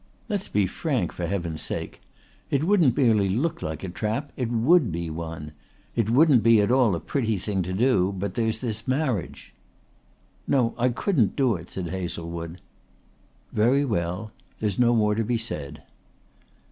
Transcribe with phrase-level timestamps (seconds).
[0.29, 2.01] "Let's be frank, for Heaven's sake.
[2.49, 5.51] It wouldn't merely look like a trap, it would be one.
[5.95, 9.53] It wouldn't be at all a pretty thing to do, but there's this marriage!"
[10.47, 12.59] "No, I couldn't do it," said Hazlewood.
[13.53, 14.31] "Very well.
[14.59, 15.83] There's no more to be said."